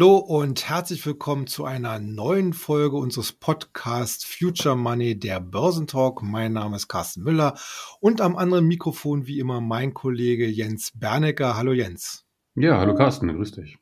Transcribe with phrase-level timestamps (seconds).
[0.00, 6.22] Hallo und herzlich willkommen zu einer neuen Folge unseres Podcasts Future Money, der Börsentalk.
[6.22, 7.58] Mein Name ist Carsten Müller
[8.00, 11.54] und am anderen Mikrofon wie immer mein Kollege Jens Bernecker.
[11.54, 12.24] Hallo Jens.
[12.54, 13.76] Ja, hallo Carsten, grüß dich.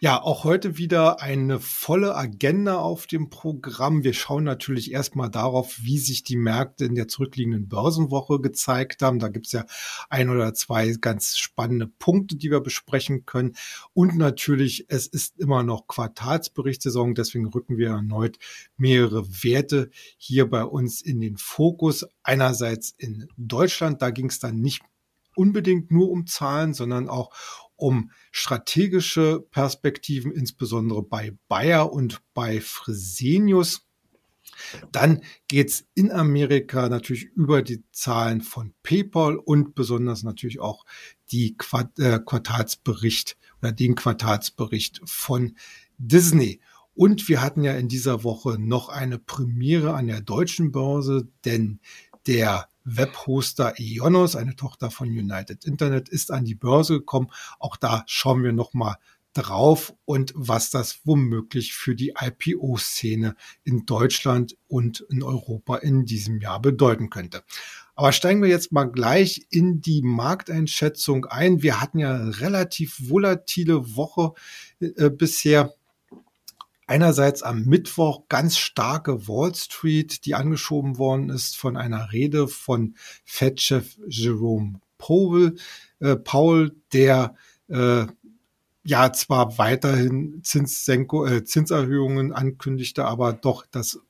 [0.00, 4.04] Ja, auch heute wieder eine volle Agenda auf dem Programm.
[4.04, 9.18] Wir schauen natürlich erstmal darauf, wie sich die Märkte in der zurückliegenden Börsenwoche gezeigt haben.
[9.18, 9.66] Da gibt es ja
[10.10, 13.56] ein oder zwei ganz spannende Punkte, die wir besprechen können.
[13.92, 18.38] Und natürlich, es ist immer noch Quartalsberichtssaison, deswegen rücken wir erneut
[18.76, 22.06] mehrere Werte hier bei uns in den Fokus.
[22.22, 24.82] Einerseits in Deutschland, da ging es dann nicht
[25.36, 27.34] unbedingt nur um Zahlen, sondern auch
[27.76, 33.86] um strategische Perspektiven, insbesondere bei Bayer und bei Fresenius.
[34.92, 40.84] Dann geht's in Amerika natürlich über die Zahlen von PayPal und besonders natürlich auch
[41.32, 41.56] die
[41.98, 45.56] äh, Quartalsbericht oder den Quartalsbericht von
[45.98, 46.60] Disney.
[46.94, 51.80] Und wir hatten ja in dieser Woche noch eine Premiere an der deutschen Börse, denn
[52.26, 57.30] der Webhoster Ionos, eine Tochter von United Internet, ist an die Börse gekommen.
[57.58, 58.96] Auch da schauen wir nochmal
[59.34, 66.40] drauf und was das womöglich für die IPO-Szene in Deutschland und in Europa in diesem
[66.40, 67.42] Jahr bedeuten könnte.
[67.96, 71.62] Aber steigen wir jetzt mal gleich in die Markteinschätzung ein.
[71.62, 74.32] Wir hatten ja relativ volatile Woche
[74.80, 75.74] äh, bisher
[76.86, 82.94] einerseits am Mittwoch ganz starke Wall Street, die angeschoben worden ist von einer Rede von
[83.24, 85.56] Fed-Chef Jerome Powell,
[86.00, 87.34] äh, Paul, der
[87.68, 88.06] äh,
[88.84, 94.00] ja zwar weiterhin Zinssenko, äh, Zinserhöhungen ankündigte, aber doch das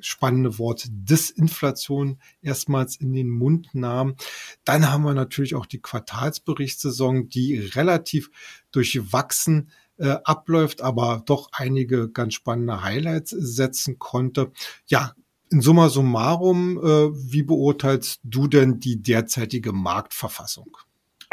[0.00, 4.16] spannende Wort Disinflation erstmals in den Mund nahm.
[4.64, 8.30] Dann haben wir natürlich auch die Quartalsberichtssaison, die relativ
[8.70, 14.52] durchwachsen äh, abläuft, aber doch einige ganz spannende Highlights setzen konnte.
[14.86, 15.14] Ja,
[15.50, 16.82] in summa summarum, äh,
[17.12, 20.76] wie beurteilst du denn die derzeitige Marktverfassung?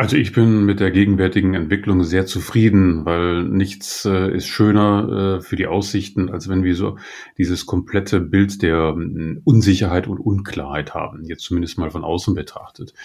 [0.01, 5.41] Also ich bin mit der gegenwärtigen Entwicklung sehr zufrieden, weil nichts äh, ist schöner äh,
[5.41, 6.97] für die Aussichten, als wenn wir so
[7.38, 12.95] dieses komplette Bild der äh, Unsicherheit und Unklarheit haben, jetzt zumindest mal von außen betrachtet.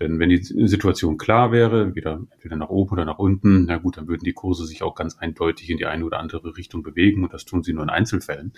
[0.00, 3.96] Denn wenn die Situation klar wäre, wieder entweder nach oben oder nach unten, na gut,
[3.96, 7.22] dann würden die Kurse sich auch ganz eindeutig in die eine oder andere Richtung bewegen
[7.22, 8.54] und das tun sie nur in Einzelfällen.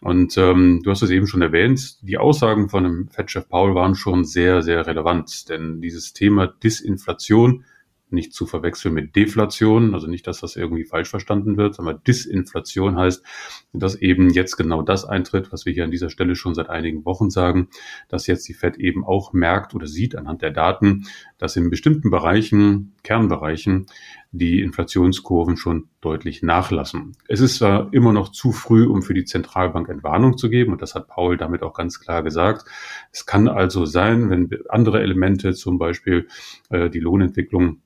[0.00, 3.94] Und ähm, du hast es eben schon erwähnt, die Aussagen von dem Fed-Chef Paul waren
[3.94, 7.64] schon sehr, sehr relevant, denn dieses Thema Disinflation Inflation,
[8.12, 12.96] nicht zu verwechseln mit Deflation, also nicht, dass das irgendwie falsch verstanden wird, sondern Disinflation
[12.96, 13.24] heißt,
[13.72, 17.04] dass eben jetzt genau das eintritt, was wir hier an dieser Stelle schon seit einigen
[17.04, 17.68] Wochen sagen,
[18.08, 21.06] dass jetzt die Fed eben auch merkt oder sieht anhand der Daten,
[21.40, 23.86] dass in bestimmten Bereichen, Kernbereichen,
[24.30, 27.16] die Inflationskurven schon deutlich nachlassen.
[27.26, 30.82] Es ist zwar immer noch zu früh, um für die Zentralbank Entwarnung zu geben, und
[30.82, 32.66] das hat Paul damit auch ganz klar gesagt.
[33.10, 36.28] Es kann also sein, wenn andere Elemente, zum Beispiel
[36.68, 37.80] äh, die Lohnentwicklung,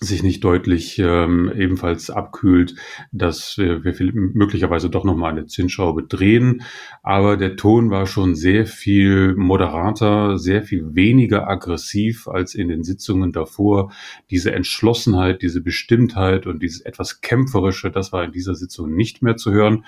[0.00, 2.74] sich nicht deutlich ähm, ebenfalls abkühlt,
[3.10, 6.62] dass wir, wir möglicherweise doch nochmal eine Zinsschraube drehen.
[7.02, 12.84] Aber der Ton war schon sehr viel moderater, sehr viel weniger aggressiv als in den
[12.84, 13.92] Sitzungen davor.
[14.30, 19.36] Diese Entschlossenheit, diese Bestimmtheit und dieses etwas kämpferische, das war in dieser Sitzung nicht mehr
[19.36, 19.84] zu hören.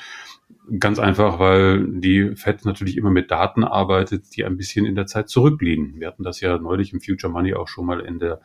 [0.79, 5.07] Ganz einfach, weil die FED natürlich immer mit Daten arbeitet, die ein bisschen in der
[5.07, 5.99] Zeit zurückliegen.
[5.99, 8.41] Wir hatten das ja neulich im Future Money auch schon mal in der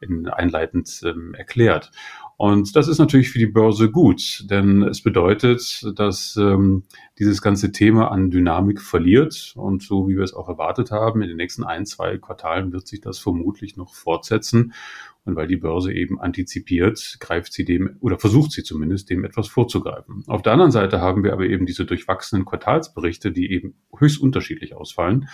[0.00, 1.90] in einleitend ähm, erklärt.
[2.36, 6.84] Und das ist natürlich für die Börse gut, denn es bedeutet, dass ähm,
[7.18, 9.52] dieses ganze Thema an Dynamik verliert.
[9.56, 12.86] Und so wie wir es auch erwartet haben, in den nächsten ein, zwei Quartalen wird
[12.86, 14.72] sich das vermutlich noch fortsetzen.
[15.24, 19.48] Und weil die Börse eben antizipiert, greift sie dem oder versucht sie zumindest dem etwas
[19.48, 20.24] vorzugreifen.
[20.26, 24.74] Auf der anderen Seite haben wir aber eben diese durchwachsenen Quartalsberichte, die eben höchst unterschiedlich
[24.74, 25.28] ausfallen.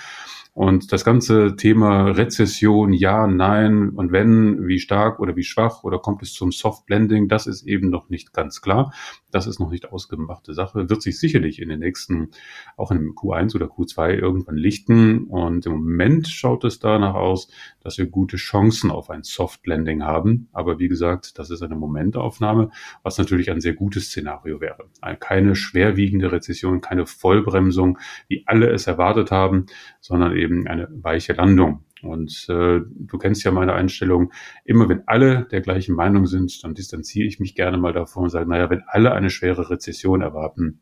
[0.56, 5.98] Und das ganze Thema Rezession, ja, nein und wenn, wie stark oder wie schwach oder
[5.98, 8.92] kommt es zum Soft Blending, das ist eben noch nicht ganz klar.
[9.30, 12.30] Das ist noch nicht ausgemachte Sache, wird sich sicherlich in den nächsten,
[12.78, 15.24] auch in Q1 oder Q2 irgendwann lichten.
[15.24, 17.48] Und im Moment schaut es danach aus,
[17.80, 20.48] dass wir gute Chancen auf ein Soft Landing haben.
[20.52, 22.70] Aber wie gesagt, das ist eine Momentaufnahme,
[23.02, 24.88] was natürlich ein sehr gutes Szenario wäre.
[25.20, 29.66] Keine schwerwiegende Rezession, keine Vollbremsung, wie alle es erwartet haben,
[30.00, 31.84] sondern eben eine weiche Landung.
[32.02, 34.32] Und äh, du kennst ja meine Einstellung,
[34.64, 38.30] immer wenn alle der gleichen Meinung sind, dann distanziere ich mich gerne mal davon und
[38.30, 40.80] sage, naja, wenn alle eine schwere Rezession erwarten,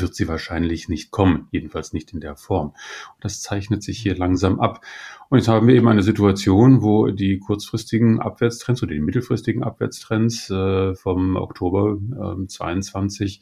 [0.00, 2.68] wird sie wahrscheinlich nicht kommen, jedenfalls nicht in der Form.
[2.68, 4.80] Und das zeichnet sich hier langsam ab.
[5.28, 10.50] Und jetzt haben wir eben eine Situation, wo die kurzfristigen Abwärtstrends oder die mittelfristigen Abwärtstrends
[10.50, 11.98] äh, vom Oktober
[12.42, 13.40] äh, 22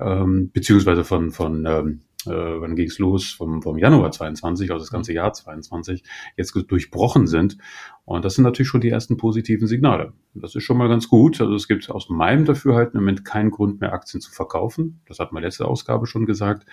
[0.00, 3.30] ähm, beziehungsweise von, von ähm, äh, wann ging es los?
[3.32, 6.02] Vom, vom Januar 22, also das ganze Jahr 22,
[6.36, 7.58] jetzt durchbrochen sind.
[8.04, 10.12] Und das sind natürlich schon die ersten positiven Signale.
[10.34, 11.40] Das ist schon mal ganz gut.
[11.40, 15.00] Also es gibt aus meinem Dafürhalten im Moment keinen Grund mehr, Aktien zu verkaufen.
[15.06, 16.66] Das hat man letzte Ausgabe schon gesagt.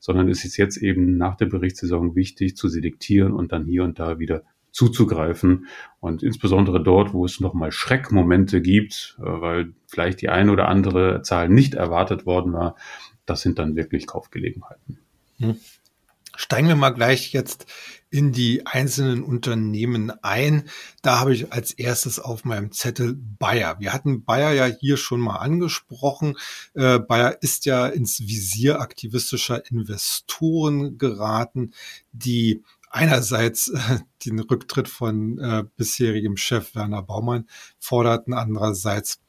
[0.00, 3.98] Sondern es ist jetzt eben nach der Berichtssaison wichtig zu selektieren und dann hier und
[3.98, 4.42] da wieder
[4.72, 5.66] zuzugreifen
[5.98, 11.22] und insbesondere dort, wo es nochmal Schreckmomente gibt, äh, weil vielleicht die eine oder andere
[11.22, 12.76] Zahl nicht erwartet worden war,
[13.30, 14.98] das sind dann wirklich Kaufgelegenheiten.
[15.38, 15.56] Hm.
[16.36, 17.66] Steigen wir mal gleich jetzt
[18.10, 20.68] in die einzelnen Unternehmen ein.
[21.02, 23.78] Da habe ich als erstes auf meinem Zettel Bayer.
[23.78, 26.36] Wir hatten Bayer ja hier schon mal angesprochen.
[26.74, 31.72] Äh, Bayer ist ja ins Visier aktivistischer Investoren geraten,
[32.10, 37.48] die einerseits äh, den Rücktritt von äh, bisherigem Chef Werner Baumann
[37.78, 39.20] forderten, andererseits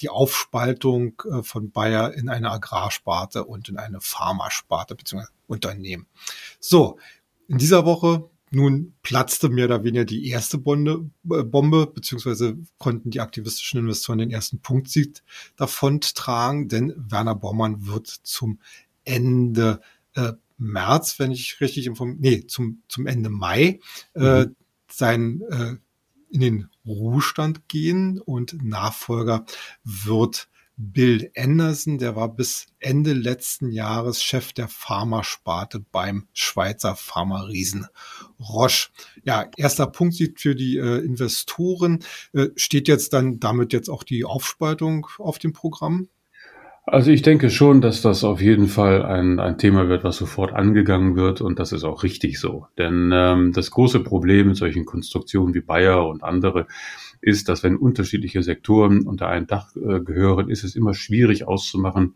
[0.00, 5.24] die Aufspaltung äh, von Bayer in eine Agrarsparte und in eine Pharmasparte bzw.
[5.46, 6.06] Unternehmen.
[6.60, 6.98] So,
[7.48, 13.10] in dieser Woche nun platzte mehr oder weniger die erste Bombe, äh, Bombe beziehungsweise konnten
[13.10, 15.22] die aktivistischen Investoren den ersten Punktsieg
[15.56, 18.60] davon tragen, denn Werner Baumann wird zum
[19.04, 19.80] Ende
[20.14, 23.80] äh, März, wenn ich richtig informiert, nee, zum, zum Ende Mai
[24.14, 24.56] äh, mhm.
[24.90, 25.76] sein äh,
[26.30, 29.44] in den Ruhestand gehen und Nachfolger
[29.84, 30.48] wird
[30.80, 37.88] Bill Anderson, der war bis Ende letzten Jahres Chef der Pharmasparte beim Schweizer Pharma-Riesen
[38.38, 38.90] Roche.
[39.24, 42.04] Ja, erster Punkt sieht für die äh, Investoren.
[42.32, 46.08] Äh, steht jetzt dann damit jetzt auch die Aufspaltung auf dem Programm?
[46.90, 50.54] Also ich denke schon, dass das auf jeden Fall ein, ein Thema wird, was sofort
[50.54, 52.66] angegangen wird und das ist auch richtig so.
[52.78, 56.66] Denn ähm, das große Problem mit solchen Konstruktionen wie Bayer und andere
[57.20, 62.14] ist, dass wenn unterschiedliche Sektoren unter ein Dach äh, gehören, ist es immer schwierig auszumachen,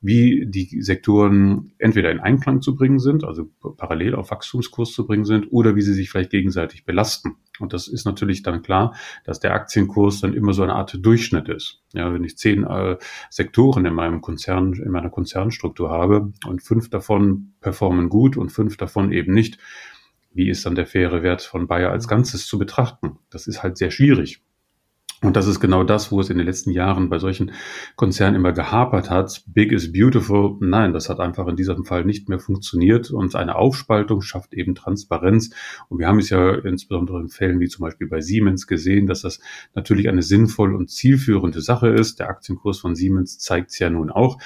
[0.00, 5.24] wie die Sektoren entweder in Einklang zu bringen sind, also parallel auf Wachstumskurs zu bringen
[5.24, 7.36] sind, oder wie sie sich vielleicht gegenseitig belasten.
[7.58, 8.94] Und das ist natürlich dann klar,
[9.24, 11.82] dass der Aktienkurs dann immer so eine Art Durchschnitt ist.
[11.92, 12.96] Ja, wenn ich zehn äh,
[13.28, 18.78] Sektoren in meinem Konzern, in meiner Konzernstruktur habe und fünf davon performen gut und fünf
[18.78, 19.58] davon eben nicht,
[20.32, 23.18] wie ist dann der faire Wert von Bayer als Ganzes zu betrachten?
[23.30, 24.42] Das ist halt sehr schwierig.
[25.22, 27.52] Und das ist genau das, wo es in den letzten Jahren bei solchen
[27.94, 29.42] Konzernen immer gehapert hat.
[29.46, 30.56] Big is beautiful.
[30.60, 33.10] Nein, das hat einfach in diesem Fall nicht mehr funktioniert.
[33.10, 35.50] Und eine Aufspaltung schafft eben Transparenz.
[35.90, 39.20] Und wir haben es ja insbesondere in Fällen wie zum Beispiel bei Siemens gesehen, dass
[39.20, 39.40] das
[39.74, 42.18] natürlich eine sinnvoll und zielführende Sache ist.
[42.18, 44.38] Der Aktienkurs von Siemens zeigt es ja nun auch.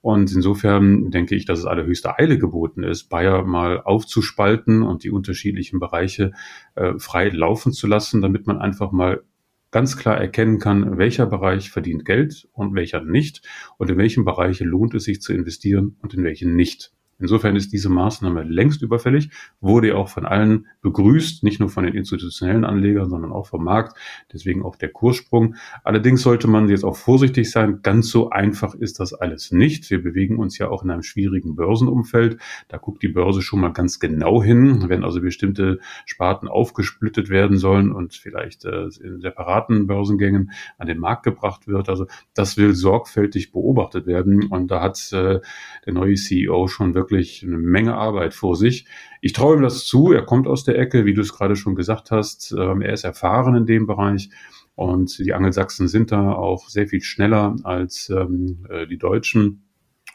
[0.00, 5.10] Und insofern denke ich, dass es allerhöchste Eile geboten ist, Bayer mal aufzuspalten und die
[5.10, 6.32] unterschiedlichen Bereiche
[6.74, 9.22] äh, frei laufen zu lassen, damit man einfach mal
[9.72, 13.42] ganz klar erkennen kann, welcher Bereich verdient Geld und welcher nicht
[13.78, 16.92] und in welchen Bereichen lohnt es sich zu investieren und in welchen nicht.
[17.18, 19.30] Insofern ist diese Maßnahme längst überfällig,
[19.60, 23.62] wurde ja auch von allen begrüßt, nicht nur von den institutionellen Anlegern, sondern auch vom
[23.62, 23.96] Markt.
[24.32, 25.54] Deswegen auch der Kurssprung.
[25.84, 27.78] Allerdings sollte man jetzt auch vorsichtig sein.
[27.82, 29.88] Ganz so einfach ist das alles nicht.
[29.90, 32.38] Wir bewegen uns ja auch in einem schwierigen Börsenumfeld.
[32.66, 34.88] Da guckt die Börse schon mal ganz genau hin.
[34.88, 40.98] Wenn also bestimmte Sparten aufgesplittet werden sollen und vielleicht äh, in separaten Börsengängen an den
[40.98, 41.88] Markt gebracht wird.
[41.88, 44.48] Also das will sorgfältig beobachtet werden.
[44.48, 45.38] Und da hat äh,
[45.86, 48.86] der neue CEO schon wirklich wirklich eine Menge Arbeit vor sich.
[49.20, 50.12] Ich traue ihm das zu.
[50.12, 52.52] Er kommt aus der Ecke, wie du es gerade schon gesagt hast.
[52.58, 54.30] Ähm, er ist erfahren in dem Bereich.
[54.74, 59.62] Und die Angelsachsen sind da auch sehr viel schneller als ähm, äh, die Deutschen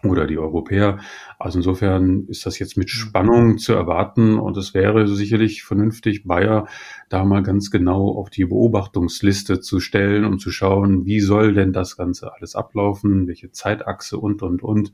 [0.04, 1.00] oder die Europäer.
[1.40, 2.92] Also insofern ist das jetzt mit mhm.
[2.92, 6.68] Spannung zu erwarten und es wäre sicherlich vernünftig, Bayer
[7.10, 11.74] da mal ganz genau auf die Beobachtungsliste zu stellen und zu schauen, wie soll denn
[11.74, 14.92] das Ganze alles ablaufen, welche Zeitachse und, und, und.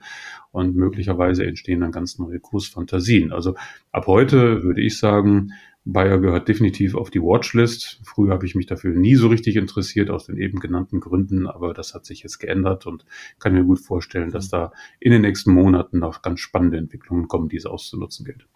[0.51, 3.31] Und möglicherweise entstehen dann ganz neue Kursfantasien.
[3.31, 3.55] Also
[3.91, 5.51] ab heute würde ich sagen,
[5.85, 7.99] Bayer gehört definitiv auf die Watchlist.
[8.03, 11.73] Früher habe ich mich dafür nie so richtig interessiert, aus den eben genannten Gründen, aber
[11.73, 13.05] das hat sich jetzt geändert und
[13.39, 17.49] kann mir gut vorstellen, dass da in den nächsten Monaten noch ganz spannende Entwicklungen kommen,
[17.49, 18.47] die es auszunutzen gilt.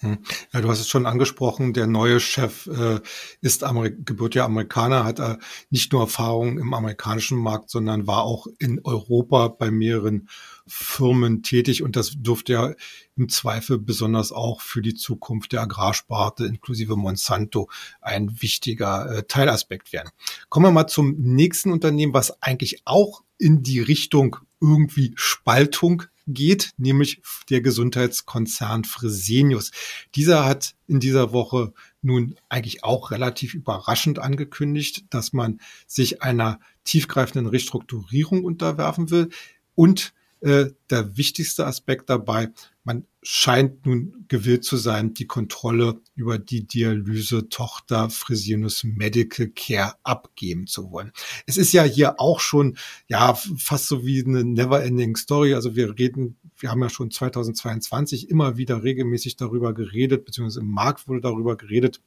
[0.00, 0.18] Hm.
[0.52, 3.00] Ja, du hast es schon angesprochen, der neue Chef äh,
[3.40, 5.38] ist Amerik gebürtiger Amerikaner, hat äh,
[5.70, 10.28] nicht nur Erfahrung im amerikanischen Markt, sondern war auch in Europa bei mehreren
[10.66, 12.74] Firmen tätig und das dürfte ja
[13.16, 17.70] im Zweifel besonders auch für die Zukunft der Agrarsparte inklusive Monsanto
[18.02, 20.10] ein wichtiger äh, Teilaspekt werden.
[20.50, 26.72] Kommen wir mal zum nächsten Unternehmen, was eigentlich auch in die Richtung irgendwie Spaltung geht,
[26.76, 29.70] nämlich der Gesundheitskonzern Fresenius.
[30.14, 36.58] Dieser hat in dieser Woche nun eigentlich auch relativ überraschend angekündigt, dass man sich einer
[36.84, 39.28] tiefgreifenden Restrukturierung unterwerfen will
[39.74, 42.50] und äh, der wichtigste Aspekt dabei,
[42.84, 50.68] man scheint nun gewillt zu sein, die Kontrolle über die Dialyse-Tochter Fresenius Medical Care abgeben
[50.68, 51.10] zu wollen.
[51.46, 52.76] Es ist ja hier auch schon,
[53.08, 55.54] ja, fast so wie eine never-ending Story.
[55.54, 60.70] Also wir reden, wir haben ja schon 2022 immer wieder regelmäßig darüber geredet, beziehungsweise im
[60.70, 62.00] Markt wurde darüber geredet,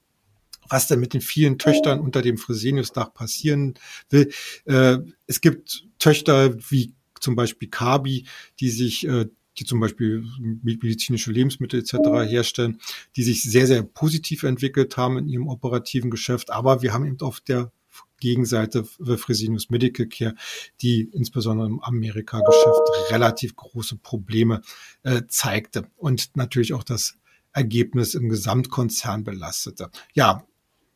[0.69, 3.74] was denn mit den vielen Töchtern unter dem Fresenius-Dach passieren
[4.09, 4.31] will.
[4.65, 8.25] Äh, es gibt Töchter wie zum Beispiel Kabi,
[8.59, 9.25] die sich äh,
[9.57, 11.95] die zum Beispiel medizinische Lebensmittel etc.
[12.29, 12.79] herstellen,
[13.15, 16.49] die sich sehr, sehr positiv entwickelt haben in ihrem operativen Geschäft.
[16.49, 17.71] Aber wir haben eben auf der
[18.19, 20.35] Gegenseite Fresenius Medical Care,
[20.81, 24.61] die insbesondere im Amerika-Geschäft relativ große Probleme
[25.03, 27.17] äh, zeigte und natürlich auch das
[27.53, 29.89] Ergebnis im Gesamtkonzern belastete.
[30.13, 30.45] Ja,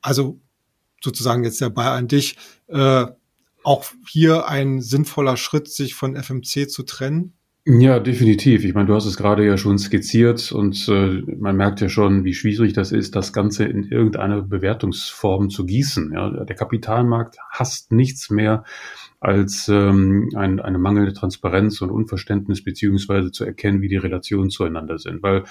[0.01, 0.39] also
[1.01, 2.36] sozusagen jetzt der Ball an dich.
[2.68, 3.08] Äh,
[3.63, 7.34] auch hier ein sinnvoller Schritt, sich von FMC zu trennen?
[7.65, 8.65] Ja, definitiv.
[8.65, 12.25] Ich meine, du hast es gerade ja schon skizziert und äh, man merkt ja schon,
[12.25, 16.12] wie schwierig das ist, das Ganze in irgendeine Bewertungsform zu gießen.
[16.12, 18.65] Ja, der Kapitalmarkt hasst nichts mehr
[19.22, 24.98] als ähm, ein, eine mangelnde Transparenz und Unverständnis beziehungsweise zu erkennen, wie die Relationen zueinander
[24.98, 25.24] sind.
[25.24, 25.46] Weil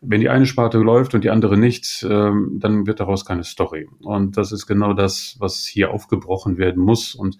[0.00, 3.88] wenn die eine Sparte läuft und die andere nicht, ähm, dann wird daraus keine Story.
[4.00, 7.14] Und das ist genau das, was hier aufgebrochen werden muss.
[7.14, 7.38] Und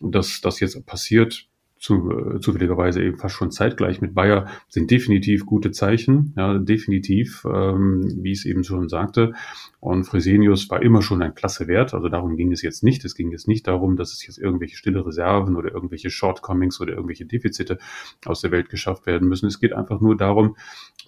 [0.00, 1.48] dass das jetzt passiert,
[1.78, 7.44] zu, äh, zufälligerweise eben fast schon zeitgleich mit Bayer, sind definitiv gute Zeichen, ja, definitiv,
[7.44, 9.32] ähm, wie ich es eben schon sagte.
[9.80, 13.04] Und Fresenius war immer schon ein klasse Wert, also darum ging es jetzt nicht.
[13.04, 16.94] Es ging jetzt nicht darum, dass es jetzt irgendwelche stille Reserven oder irgendwelche Shortcomings oder
[16.94, 17.78] irgendwelche Defizite
[18.24, 19.46] aus der Welt geschafft werden müssen.
[19.46, 20.56] Es geht einfach nur darum,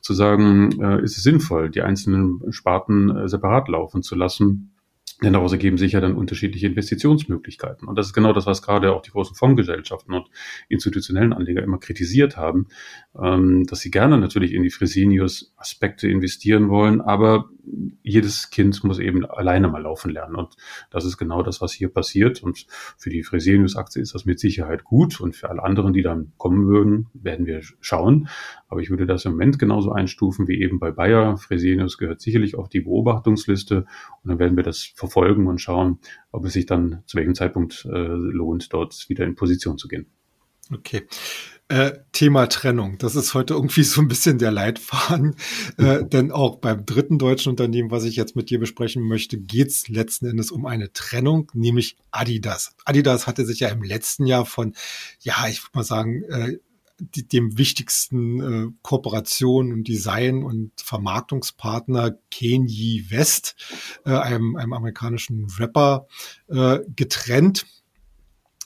[0.01, 4.73] zu sagen, äh, ist es sinnvoll, die einzelnen Sparten äh, separat laufen zu lassen
[5.23, 7.87] denn daraus ergeben sich ja dann unterschiedliche Investitionsmöglichkeiten.
[7.87, 10.29] Und das ist genau das, was gerade auch die großen Fondsgesellschaften und
[10.69, 12.69] institutionellen Anleger immer kritisiert haben,
[13.21, 17.51] ähm, dass sie gerne natürlich in die Fresenius-Aspekte investieren wollen, aber
[18.03, 20.37] jedes Kind muss eben alleine mal laufen lernen.
[20.37, 20.57] Und
[20.91, 22.43] das ist genau das, was hier passiert.
[22.43, 25.21] Und für die Fresenius-Aktie ist das mit Sicherheit gut.
[25.21, 28.29] Und für alle anderen, die dann kommen würden, werden wir schauen.
[28.69, 31.37] Aber ich würde das im Moment genauso einstufen wie eben bei Bayer.
[31.37, 33.87] Fresenius gehört sicherlich auf die Beobachtungsliste.
[34.23, 35.99] Und dann werden wir das verfolgen und schauen,
[36.33, 40.07] ob es sich dann zu welchem Zeitpunkt äh, lohnt, dort wieder in Position zu gehen.
[40.73, 41.03] Okay.
[41.71, 42.99] Äh, Thema Trennung.
[42.99, 45.37] Das ist heute irgendwie so ein bisschen der Leitfaden.
[45.79, 49.69] Äh, denn auch beim dritten deutschen Unternehmen, was ich jetzt mit dir besprechen möchte, geht
[49.69, 52.75] es letzten Endes um eine Trennung, nämlich Adidas.
[52.85, 54.75] Adidas hatte sich ja im letzten Jahr von,
[55.21, 56.57] ja, ich würde mal sagen, äh,
[56.99, 63.55] die, dem wichtigsten äh, Kooperation und Design und Vermarktungspartner Kanye West,
[64.05, 66.09] äh, einem, einem amerikanischen Rapper,
[66.49, 67.65] äh, getrennt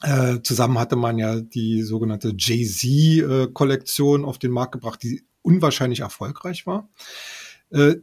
[0.04, 6.66] äh, zusammen hatte man ja die sogenannte Jay-Z-Kollektion auf den Markt gebracht, die unwahrscheinlich erfolgreich
[6.66, 6.90] war.
[7.70, 7.96] Äh,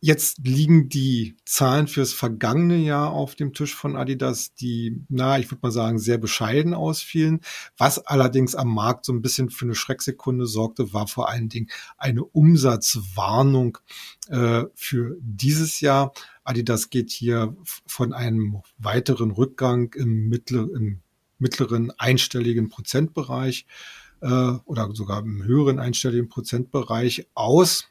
[0.00, 5.48] jetzt liegen die Zahlen fürs vergangene Jahr auf dem Tisch von Adidas, die, na, ich
[5.48, 7.40] würde mal sagen, sehr bescheiden ausfielen.
[7.76, 11.68] Was allerdings am Markt so ein bisschen für eine Schrecksekunde sorgte, war vor allen Dingen
[11.98, 13.78] eine Umsatzwarnung
[14.28, 16.12] äh, für dieses Jahr.
[16.42, 21.02] Adidas geht hier von einem weiteren Rückgang im, mittleren, im
[21.38, 23.66] mittleren einstelligen Prozentbereich
[24.20, 24.26] äh,
[24.64, 27.88] oder sogar im höheren einstelligen Prozentbereich aus.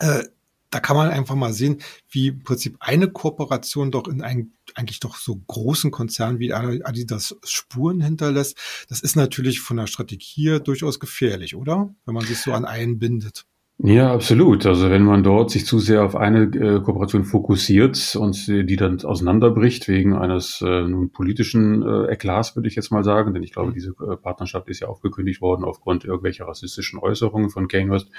[0.00, 0.24] Äh,
[0.70, 5.00] da kann man einfach mal sehen, wie im Prinzip eine Kooperation doch in einem eigentlich
[5.00, 8.58] doch so großen Konzern wie Adidas Spuren hinterlässt.
[8.88, 11.94] Das ist natürlich von der Strategie durchaus gefährlich, oder?
[12.04, 13.46] Wenn man sich so an einen bindet.
[13.80, 14.66] Ja, absolut.
[14.66, 18.74] Also wenn man dort sich zu sehr auf eine äh, Kooperation fokussiert und äh, die
[18.74, 23.44] dann auseinanderbricht wegen eines äh, nun politischen äh, Eklats, würde ich jetzt mal sagen, denn
[23.44, 23.74] ich glaube, mhm.
[23.74, 28.10] diese äh, Partnerschaft ist ja aufgekündigt worden aufgrund irgendwelcher rassistischen Äußerungen von Kanye West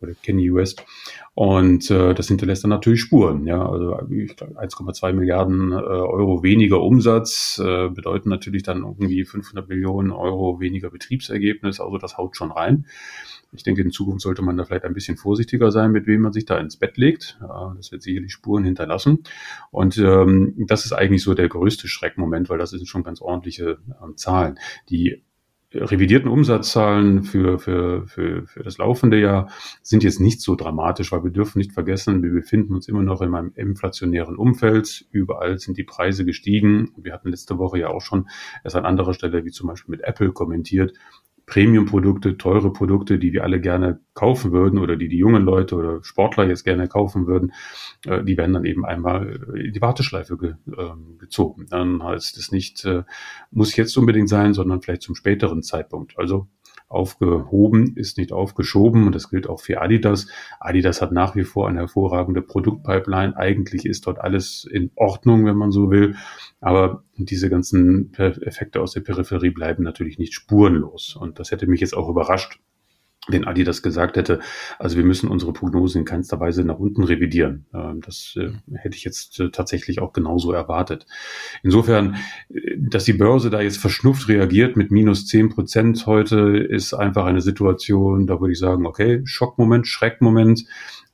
[0.00, 0.84] oder Kanye West.
[1.34, 3.48] Und äh, das hinterlässt dann natürlich Spuren.
[3.48, 10.12] Ja, also 1,2 Milliarden äh, Euro weniger Umsatz äh, bedeuten natürlich dann irgendwie 500 Millionen
[10.12, 11.80] Euro weniger Betriebsergebnis.
[11.80, 12.86] Also das haut schon rein.
[13.52, 16.32] Ich denke, in Zukunft sollte man da vielleicht ein bisschen vorsichtiger sein, mit wem man
[16.32, 17.38] sich da ins Bett legt.
[17.76, 19.24] Das wird sicherlich Spuren hinterlassen.
[19.70, 23.78] Und ähm, das ist eigentlich so der größte Schreckmoment, weil das sind schon ganz ordentliche
[24.02, 24.58] ähm, Zahlen.
[24.88, 25.22] Die
[25.72, 29.50] revidierten Umsatzzahlen für, für, für, für das laufende Jahr
[29.82, 33.22] sind jetzt nicht so dramatisch, weil wir dürfen nicht vergessen, wir befinden uns immer noch
[33.22, 35.06] in einem inflationären Umfeld.
[35.12, 36.92] Überall sind die Preise gestiegen.
[36.96, 38.28] Wir hatten letzte Woche ja auch schon
[38.64, 40.92] erst an anderer Stelle, wie zum Beispiel mit Apple kommentiert,
[41.50, 46.02] Premium-Produkte, teure Produkte, die wir alle gerne kaufen würden oder die die jungen Leute oder
[46.04, 47.52] Sportler jetzt gerne kaufen würden,
[48.06, 51.66] äh, die werden dann eben einmal in die Warteschleife ge, äh, gezogen.
[51.68, 53.02] Dann heißt es nicht, äh,
[53.50, 56.16] muss jetzt unbedingt sein, sondern vielleicht zum späteren Zeitpunkt.
[56.16, 56.46] Also
[56.90, 60.26] aufgehoben ist nicht aufgeschoben und das gilt auch für Adidas.
[60.58, 63.36] Adidas hat nach wie vor eine hervorragende Produktpipeline.
[63.36, 66.16] Eigentlich ist dort alles in Ordnung, wenn man so will.
[66.60, 71.16] Aber diese ganzen Effekte aus der Peripherie bleiben natürlich nicht spurenlos.
[71.16, 72.58] Und das hätte mich jetzt auch überrascht,
[73.32, 74.40] wenn Adi das gesagt hätte,
[74.78, 77.66] also wir müssen unsere Prognosen in keinster Weise nach unten revidieren.
[77.74, 81.06] Ähm, das äh, hätte ich jetzt äh, tatsächlich auch genauso erwartet.
[81.62, 82.16] Insofern,
[82.48, 87.26] äh, dass die Börse da jetzt verschnupft reagiert mit minus zehn Prozent heute, ist einfach
[87.26, 90.64] eine Situation, da würde ich sagen, okay, Schockmoment, Schreckmoment.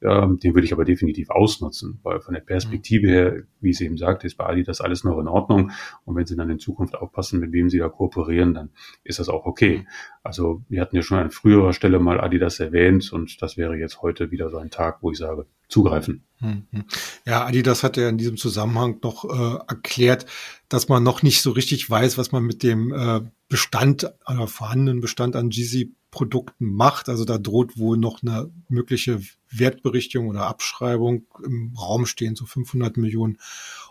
[0.02, 3.96] Ähm, den würde ich aber definitiv ausnutzen, weil von der Perspektive her, wie sie eben
[3.96, 5.70] sagt, ist bei Adi das alles noch in Ordnung.
[6.04, 8.70] Und wenn sie dann in Zukunft aufpassen, mit wem sie da kooperieren, dann
[9.04, 9.87] ist das auch okay.
[10.26, 14.02] Also wir hatten ja schon an früherer Stelle mal Adidas erwähnt und das wäre jetzt
[14.02, 16.25] heute wieder so ein Tag, wo ich sage, zugreifen.
[16.40, 16.85] Mhm.
[17.25, 20.26] Ja, Adidas hat ja in diesem Zusammenhang noch äh, erklärt,
[20.68, 25.00] dass man noch nicht so richtig weiß, was man mit dem äh, Bestand oder vorhandenen
[25.00, 27.09] Bestand an Yeezy Produkten macht.
[27.09, 32.97] Also da droht wohl noch eine mögliche Wertberichtigung oder Abschreibung im Raum stehen, so 500
[32.97, 33.38] Millionen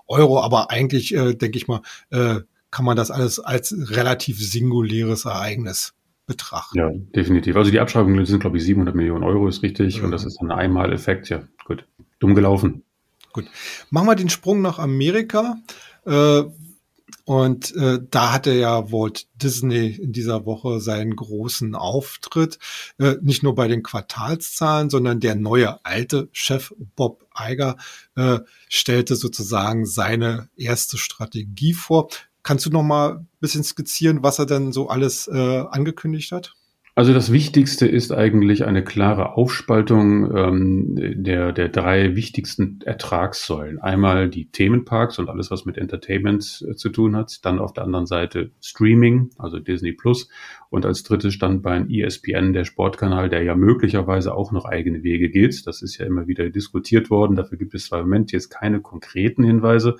[0.07, 0.41] Euro.
[0.41, 5.93] Aber eigentlich, äh, denke ich mal, äh, kann man das alles als relativ singuläres Ereignis
[6.25, 6.77] betrachten.
[6.77, 7.55] Ja, definitiv.
[7.55, 9.97] Also die Abschreibungen sind, glaube ich, 700 Millionen Euro ist richtig.
[9.97, 10.03] Ja.
[10.03, 11.29] Und das ist ein Einmaleffekt.
[11.29, 11.85] Ja, gut.
[12.19, 12.83] Dumm gelaufen.
[13.33, 13.45] Gut.
[13.89, 15.57] Machen wir den Sprung nach Amerika.
[16.05, 16.43] Äh,
[17.25, 22.59] und äh, da hatte ja Walt Disney in dieser Woche seinen großen Auftritt.
[22.99, 27.77] Äh, nicht nur bei den Quartalszahlen, sondern der neue alte Chef Bob Iger
[28.15, 28.39] äh,
[28.69, 32.09] stellte sozusagen seine erste Strategie vor.
[32.45, 36.53] Kannst du noch mal ein bisschen skizzieren, was er denn so alles äh, angekündigt hat?
[36.97, 43.79] Also das Wichtigste ist eigentlich eine klare Aufspaltung ähm, der, der drei wichtigsten Ertragssäulen.
[43.79, 47.43] Einmal die Themenparks und alles, was mit Entertainment äh, zu tun hat.
[47.43, 50.29] Dann auf der anderen Seite Streaming, also Disney Plus.
[50.69, 55.67] Und als drittes Standbein ESPN, der Sportkanal, der ja möglicherweise auch noch eigene Wege geht.
[55.67, 57.35] Das ist ja immer wieder diskutiert worden.
[57.35, 59.97] Dafür gibt es zwar im Moment jetzt keine konkreten Hinweise.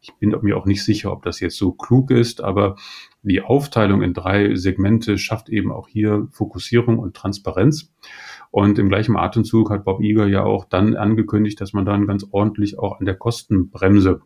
[0.00, 2.76] Ich bin mir auch nicht sicher, ob das jetzt so klug ist, aber
[3.22, 7.92] die Aufteilung in drei Segmente schafft eben auch hier Fokussierung und Transparenz.
[8.50, 12.24] Und im gleichen Atemzug hat Bob Iger ja auch dann angekündigt, dass man dann ganz
[12.30, 14.22] ordentlich auch an der Kostenbremse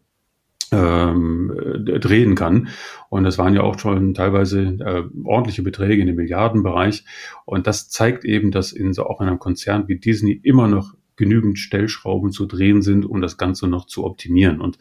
[0.73, 1.53] ähm,
[1.85, 2.69] drehen kann.
[3.11, 7.05] Und das waren ja auch schon teilweise äh, ordentliche Beträge in dem Milliardenbereich.
[7.45, 10.95] Und das zeigt eben, dass in so auch in einem Konzern wie Disney immer noch
[11.23, 14.61] genügend Stellschrauben zu drehen sind, um das Ganze noch zu optimieren.
[14.61, 14.79] Und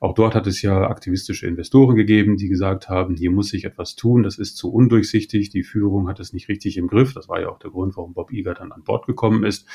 [0.00, 3.94] auch dort hat es ja aktivistische Investoren gegeben, die gesagt haben, hier muss sich etwas
[3.94, 7.12] tun, das ist zu undurchsichtig, die Führung hat es nicht richtig im Griff.
[7.12, 9.66] Das war ja auch der Grund, warum Bob Iger dann an Bord gekommen ist.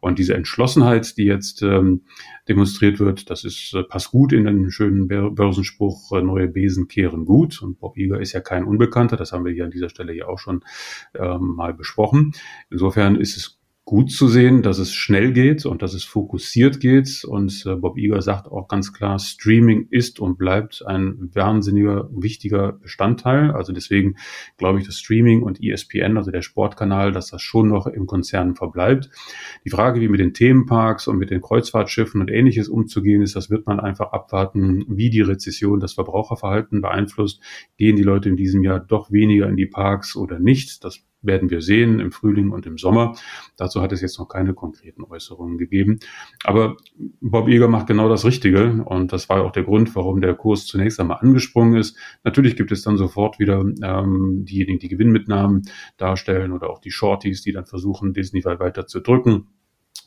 [0.00, 2.02] Und diese Entschlossenheit, die jetzt ähm,
[2.48, 7.26] demonstriert wird, das ist, äh, passt gut in den schönen Börsenspruch, äh, neue Besen kehren
[7.26, 7.62] gut.
[7.62, 10.26] Und Bob Iger ist ja kein Unbekannter, das haben wir hier an dieser Stelle ja
[10.26, 10.64] auch schon
[11.14, 12.32] ähm, mal besprochen.
[12.70, 17.24] Insofern ist es gut zu sehen, dass es schnell geht und dass es fokussiert geht.
[17.24, 22.72] Und äh, Bob Iger sagt auch ganz klar, Streaming ist und bleibt ein wahnsinniger, wichtiger
[22.72, 23.50] Bestandteil.
[23.50, 24.16] Also deswegen
[24.58, 28.54] glaube ich, dass Streaming und ESPN, also der Sportkanal, dass das schon noch im Konzern
[28.54, 29.10] verbleibt.
[29.64, 33.50] Die Frage, wie mit den Themenparks und mit den Kreuzfahrtschiffen und ähnliches umzugehen ist, das
[33.50, 37.40] wird man einfach abwarten, wie die Rezession das Verbraucherverhalten beeinflusst.
[37.76, 40.84] Gehen die Leute in diesem Jahr doch weniger in die Parks oder nicht?
[40.84, 43.16] Das werden wir sehen im Frühling und im Sommer.
[43.56, 45.98] Dazu hat es jetzt noch keine konkreten Äußerungen gegeben.
[46.44, 46.76] Aber
[47.20, 50.66] Bob Eger macht genau das Richtige und das war auch der Grund, warum der Kurs
[50.66, 51.96] zunächst einmal angesprungen ist.
[52.24, 55.62] Natürlich gibt es dann sofort wieder ähm, diejenigen, die Gewinnmitnahmen
[55.96, 59.48] darstellen oder auch die Shorties, die dann versuchen, Disney weiter zu drücken.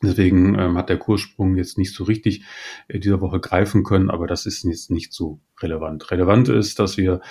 [0.03, 2.43] Deswegen ähm, hat der Kurssprung jetzt nicht so richtig
[2.87, 6.11] äh, dieser Woche greifen können, aber das ist jetzt nicht so relevant.
[6.11, 7.21] Relevant ist, dass wir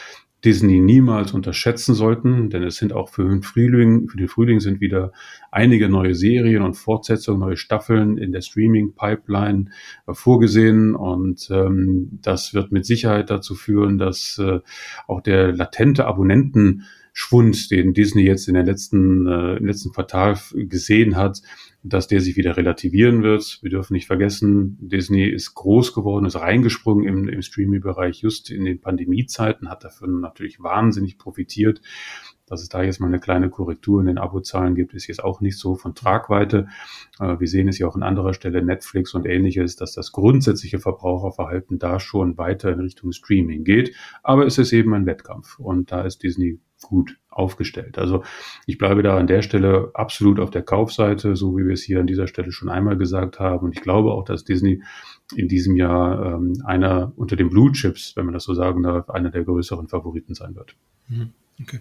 [0.44, 4.80] Disney niemals unterschätzen sollten, denn es sind auch für den Frühling, für den Frühling sind
[4.80, 5.12] wieder
[5.52, 9.70] einige neue Serien und Fortsetzungen, neue Staffeln in der Streaming-Pipeline
[10.06, 10.96] äh, vorgesehen.
[10.96, 14.58] Und ähm, das wird mit Sicherheit dazu führen, dass äh,
[15.06, 20.38] auch der latente Abonnenten Schwund, den Disney jetzt in der letzten, äh, im letzten Quartal
[20.54, 21.42] gesehen hat,
[21.82, 23.58] dass der sich wieder relativieren wird.
[23.60, 28.64] Wir dürfen nicht vergessen, Disney ist groß geworden, ist reingesprungen im, im Streaming-Bereich just in
[28.64, 31.82] den Pandemiezeiten, hat dafür natürlich wahnsinnig profitiert.
[32.46, 35.40] Dass es da jetzt mal eine kleine Korrektur in den Abozahlen gibt, ist jetzt auch
[35.40, 36.68] nicht so von Tragweite.
[37.18, 40.78] Äh, wir sehen es ja auch an anderer Stelle, Netflix und ähnliches, dass das grundsätzliche
[40.78, 43.94] Verbraucherverhalten da schon weiter in Richtung Streaming geht.
[44.22, 47.98] Aber es ist eben ein Wettkampf und da ist Disney gut aufgestellt.
[47.98, 48.22] Also
[48.66, 52.00] ich bleibe da an der Stelle absolut auf der Kaufseite, so wie wir es hier
[52.00, 53.64] an dieser Stelle schon einmal gesagt haben.
[53.64, 54.82] Und ich glaube auch, dass Disney
[55.34, 59.08] in diesem Jahr ähm, einer unter den Blue Chips, wenn man das so sagen darf,
[59.08, 60.76] einer der größeren Favoriten sein wird.
[61.08, 61.32] Mhm.
[61.60, 61.80] Okay.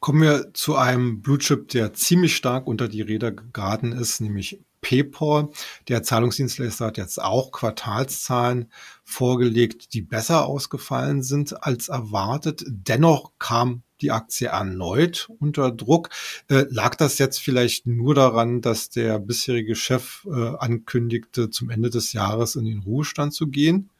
[0.00, 4.60] Kommen wir zu einem Blue Chip, der ziemlich stark unter die Räder geraten ist, nämlich
[4.82, 5.48] PayPal.
[5.88, 8.70] Der Zahlungsdienstleister hat jetzt auch Quartalszahlen
[9.02, 12.64] vorgelegt, die besser ausgefallen sind als erwartet.
[12.68, 16.10] Dennoch kam die Aktie erneut unter Druck.
[16.48, 21.90] Äh, lag das jetzt vielleicht nur daran, dass der bisherige Chef äh, ankündigte, zum Ende
[21.90, 23.90] des Jahres in den Ruhestand zu gehen?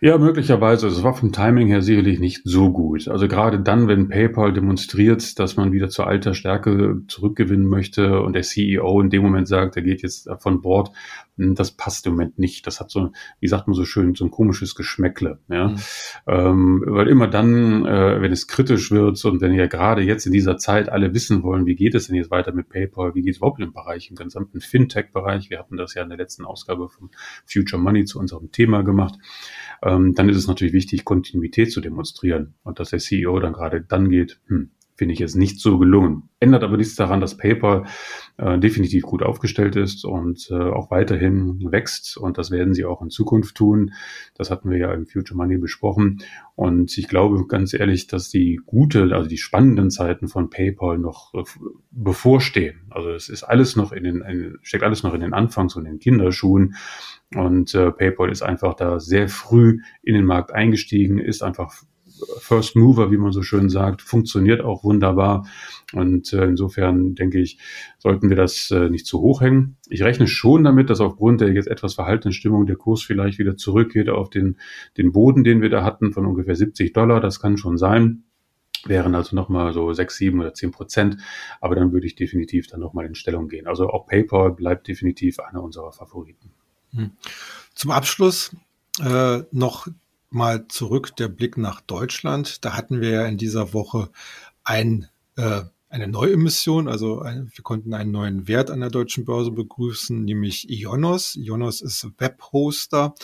[0.00, 0.86] Ja, möglicherweise.
[0.88, 3.08] Es war vom Timing her sicherlich nicht so gut.
[3.08, 8.34] Also gerade dann, wenn PayPal demonstriert, dass man wieder zur alter Stärke zurückgewinnen möchte und
[8.34, 10.90] der CEO in dem Moment sagt, er geht jetzt von Bord,
[11.36, 12.66] das passt im Moment nicht.
[12.66, 15.40] Das hat so, wie sagt man so schön, so ein komisches Geschmäckle.
[15.48, 15.68] Ja?
[15.68, 15.76] Mhm.
[16.26, 20.32] Ähm, weil immer dann, äh, wenn es kritisch wird und wenn ja gerade jetzt in
[20.32, 23.32] dieser Zeit alle wissen wollen, wie geht es denn jetzt weiter mit PayPal, wie geht
[23.32, 26.88] es überhaupt im Bereich, im gesamten Fintech-Bereich, wir hatten das ja in der letzten Ausgabe
[26.88, 27.10] von
[27.46, 29.16] Future Money zu unserem Thema gemacht,
[29.82, 32.54] ähm, dann ist es natürlich wichtig, Kontinuität zu demonstrieren.
[32.62, 36.28] Und dass der CEO dann gerade dann geht, hm, finde ich jetzt nicht so gelungen.
[36.38, 37.84] Ändert aber nichts daran, dass PayPal
[38.36, 42.16] äh, definitiv gut aufgestellt ist und äh, auch weiterhin wächst.
[42.16, 43.92] Und das werden sie auch in Zukunft tun.
[44.34, 46.22] Das hatten wir ja im Future Money besprochen.
[46.54, 51.34] Und ich glaube ganz ehrlich, dass die gute, also die spannenden Zeiten von PayPal noch
[51.34, 51.42] äh,
[51.90, 52.82] bevorstehen.
[52.90, 55.84] Also es ist alles noch in den, in, steckt alles noch in den Anfangs- und
[55.84, 56.76] den Kinderschuhen.
[57.34, 61.82] Und äh, PayPal ist einfach da sehr früh in den Markt eingestiegen, ist einfach
[62.38, 65.46] First Mover, wie man so schön sagt, funktioniert auch wunderbar.
[65.92, 67.58] Und äh, insofern denke ich,
[67.98, 69.76] sollten wir das äh, nicht zu hoch hängen.
[69.88, 73.56] Ich rechne schon damit, dass aufgrund der jetzt etwas verhaltenen Stimmung der Kurs vielleicht wieder
[73.56, 74.58] zurückgeht auf den,
[74.96, 77.20] den Boden, den wir da hatten, von ungefähr 70 Dollar.
[77.20, 78.24] Das kann schon sein
[78.86, 81.16] wären also nochmal so sechs, sieben oder zehn Prozent.
[81.60, 83.66] Aber dann würde ich definitiv dann nochmal in Stellung gehen.
[83.66, 86.50] Also auch PayPal bleibt definitiv einer unserer Favoriten.
[86.92, 87.12] Hm.
[87.74, 88.54] Zum Abschluss
[89.00, 89.88] äh, noch
[90.34, 92.64] mal zurück der Blick nach Deutschland.
[92.64, 94.10] Da hatten wir ja in dieser Woche
[94.64, 99.52] ein, äh, eine Neuemission, also ein, wir konnten einen neuen Wert an der deutschen Börse
[99.52, 101.36] begrüßen, nämlich Ionos.
[101.36, 103.14] Ionos ist Webhoster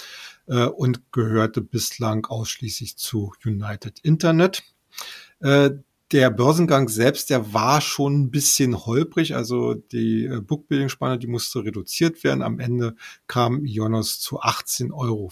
[0.46, 4.62] äh, und gehörte bislang ausschließlich zu United Internet.
[5.40, 5.70] Äh,
[6.12, 9.36] der Börsengang selbst, der war schon ein bisschen holprig.
[9.36, 12.42] Also die äh, Bookbuilding-Spanne, die musste reduziert werden.
[12.42, 12.96] Am Ende
[13.28, 15.30] kam Ionos zu 18,50 Euro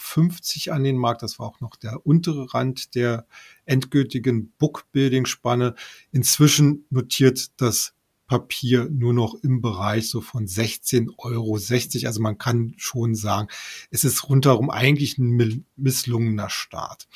[0.77, 1.23] an den Markt.
[1.23, 3.27] Das war auch noch der untere Rand der
[3.65, 5.75] endgültigen Bookbuilding-Spanne.
[6.13, 7.95] Inzwischen notiert das
[8.29, 11.55] Papier nur noch im Bereich so von 16,60 Euro.
[12.07, 13.49] Also man kann schon sagen,
[13.91, 17.09] es ist rundherum eigentlich ein misslungener Start.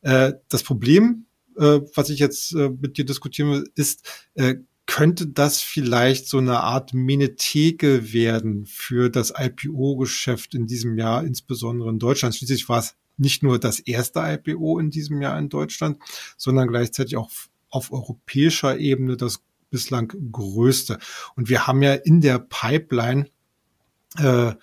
[0.00, 1.26] Äh, das Problem
[1.60, 6.38] äh, was ich jetzt äh, mit dir diskutieren will, ist, äh, könnte das vielleicht so
[6.38, 12.34] eine Art Minetheke werden für das IPO-Geschäft in diesem Jahr, insbesondere in Deutschland?
[12.34, 15.98] Schließlich war es nicht nur das erste IPO in diesem Jahr in Deutschland,
[16.36, 17.30] sondern gleichzeitig auch
[17.68, 20.98] auf europäischer Ebene das bislang größte.
[21.36, 23.28] Und wir haben ja in der Pipeline
[24.18, 24.54] äh,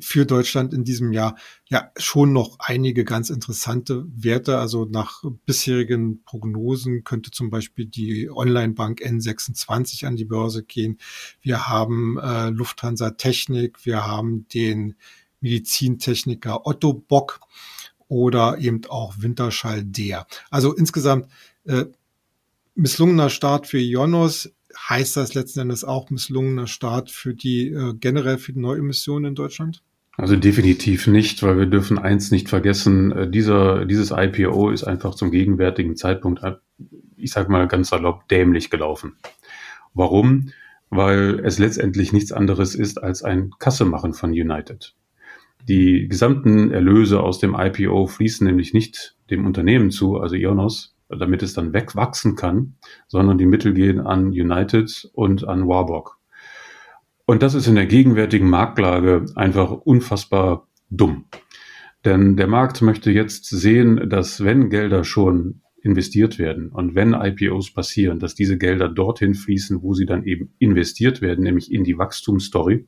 [0.00, 4.58] für Deutschland in diesem Jahr ja schon noch einige ganz interessante Werte.
[4.58, 10.98] Also nach bisherigen Prognosen könnte zum Beispiel die Online-Bank N26 an die Börse gehen.
[11.40, 14.94] Wir haben äh, Lufthansa Technik, wir haben den
[15.40, 17.40] Medizintechniker Otto Bock
[18.08, 20.26] oder eben auch Winterschall der.
[20.50, 21.28] Also insgesamt
[21.64, 21.86] äh,
[22.74, 24.50] misslungener Start für Ionos
[24.88, 29.34] heißt das letzten Endes auch misslungener Start für die äh, generell für die Neuemissionen in
[29.34, 29.82] Deutschland?
[30.18, 35.14] Also definitiv nicht, weil wir dürfen eins nicht vergessen, äh, dieser, dieses IPO ist einfach
[35.14, 36.56] zum gegenwärtigen Zeitpunkt, äh,
[37.16, 39.16] ich sag mal ganz salopp, dämlich gelaufen.
[39.94, 40.50] Warum?
[40.90, 44.96] Weil es letztendlich nichts anderes ist als ein Kassemachen von United.
[45.68, 51.44] Die gesamten Erlöse aus dem IPO fließen nämlich nicht dem Unternehmen zu, also Ionos, damit
[51.44, 52.74] es dann wegwachsen kann,
[53.06, 56.17] sondern die Mittel gehen an United und an Warburg.
[57.28, 61.26] Und das ist in der gegenwärtigen Marktlage einfach unfassbar dumm.
[62.06, 67.74] Denn der Markt möchte jetzt sehen, dass wenn Gelder schon investiert werden und wenn IPOs
[67.74, 71.98] passieren, dass diese Gelder dorthin fließen, wo sie dann eben investiert werden, nämlich in die
[71.98, 72.86] Wachstumsstory.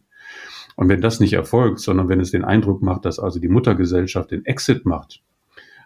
[0.75, 4.31] Und wenn das nicht erfolgt, sondern wenn es den Eindruck macht, dass also die Muttergesellschaft
[4.31, 5.23] den Exit macht,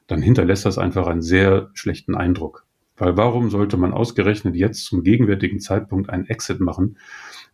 [0.07, 2.69] dann hinterlässt das einfach einen sehr schlechten Eindruck.
[2.97, 6.99] Weil warum sollte man ausgerechnet jetzt zum gegenwärtigen Zeitpunkt einen Exit machen,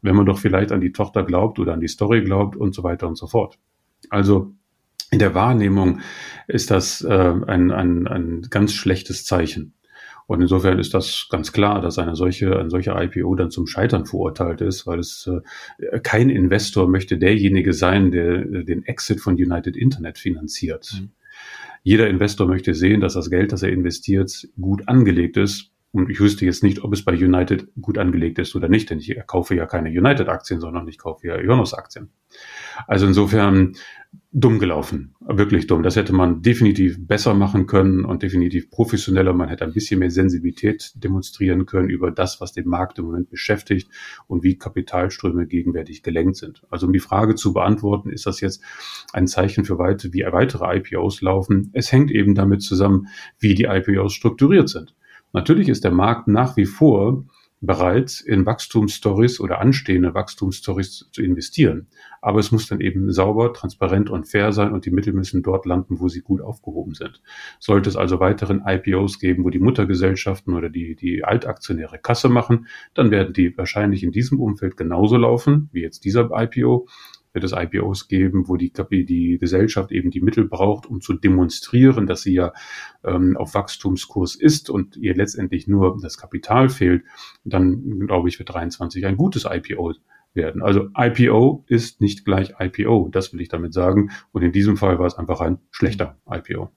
[0.03, 2.83] wenn man doch vielleicht an die Tochter glaubt oder an die Story glaubt und so
[2.83, 3.59] weiter und so fort.
[4.09, 4.53] Also
[5.11, 6.01] in der Wahrnehmung
[6.47, 9.75] ist das äh, ein, ein, ein ganz schlechtes Zeichen.
[10.27, 14.07] Und insofern ist das ganz klar, dass eine solche, ein solcher IPO dann zum Scheitern
[14.07, 15.29] verurteilt ist, weil es
[15.81, 21.01] äh, kein Investor möchte derjenige sein, der äh, den Exit von United Internet finanziert.
[21.01, 21.11] Mhm.
[21.83, 25.69] Jeder Investor möchte sehen, dass das Geld, das er investiert, gut angelegt ist.
[25.92, 29.00] Und ich wüsste jetzt nicht, ob es bei United gut angelegt ist oder nicht, denn
[29.00, 32.11] ich kaufe ja keine United-Aktien, sondern ich kaufe ja Ionos-Aktien.
[32.87, 33.74] Also insofern
[34.33, 35.83] dumm gelaufen, wirklich dumm.
[35.83, 39.33] Das hätte man definitiv besser machen können und definitiv professioneller.
[39.33, 43.29] Man hätte ein bisschen mehr Sensibilität demonstrieren können über das, was den Markt im Moment
[43.29, 43.90] beschäftigt
[44.29, 46.62] und wie Kapitalströme gegenwärtig gelenkt sind.
[46.70, 48.62] Also um die Frage zu beantworten, ist das jetzt
[49.12, 51.70] ein Zeichen für weite, wie weitere IPOs laufen?
[51.72, 53.09] Es hängt eben damit zusammen,
[53.40, 54.94] wie die IPOs strukturiert sind.
[55.33, 57.25] Natürlich ist der Markt nach wie vor
[57.61, 61.88] bereit, in Wachstumsstories oder anstehende Wachstumsstories zu investieren.
[62.23, 65.66] Aber es muss dann eben sauber, transparent und fair sein und die Mittel müssen dort
[65.66, 67.21] landen, wo sie gut aufgehoben sind.
[67.59, 72.66] Sollte es also weiteren IPOs geben, wo die Muttergesellschaften oder die, die Altaktionäre Kasse machen,
[72.95, 76.88] dann werden die wahrscheinlich in diesem Umfeld genauso laufen wie jetzt dieser IPO
[77.33, 82.07] wird es IPOs geben, wo die, die Gesellschaft eben die Mittel braucht, um zu demonstrieren,
[82.07, 82.53] dass sie ja
[83.05, 87.05] ähm, auf Wachstumskurs ist und ihr letztendlich nur das Kapital fehlt,
[87.45, 89.95] dann glaube ich, wird 23 ein gutes IPO
[90.35, 90.62] werden.
[90.62, 94.11] Also IPO ist nicht gleich IPO, das will ich damit sagen.
[94.33, 96.71] Und in diesem Fall war es einfach ein schlechter IPO.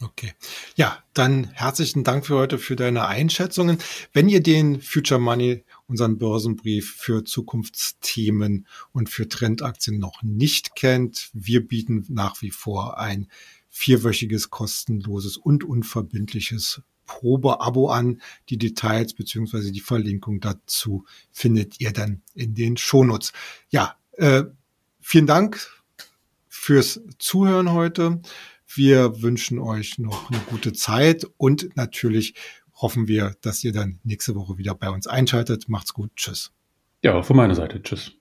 [0.00, 0.32] Okay.
[0.76, 3.78] Ja, dann herzlichen Dank für heute für deine Einschätzungen.
[4.12, 11.30] Wenn ihr den Future Money, unseren Börsenbrief für Zukunftsthemen und für Trendaktien noch nicht kennt,
[11.32, 13.26] wir bieten nach wie vor ein
[13.70, 18.22] vierwöchiges kostenloses und unverbindliches Probeabo an.
[18.50, 23.32] Die Details beziehungsweise die Verlinkung dazu findet ihr dann in den Shownotes.
[23.68, 24.44] Ja, äh,
[25.00, 25.68] vielen Dank
[26.46, 28.20] fürs Zuhören heute.
[28.74, 32.34] Wir wünschen euch noch eine gute Zeit und natürlich
[32.74, 35.68] hoffen wir, dass ihr dann nächste Woche wieder bei uns einschaltet.
[35.68, 36.10] Macht's gut.
[36.16, 36.52] Tschüss.
[37.02, 37.82] Ja, von meiner Seite.
[37.82, 38.17] Tschüss.